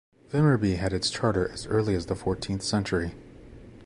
Vimmerby 0.31 0.77
had 0.77 0.93
its 0.93 1.11
charter 1.11 1.47
as 1.51 1.67
early 1.67 1.93
as 1.93 2.07
the 2.07 2.15
fourteenth 2.15 2.63
century. 2.63 3.13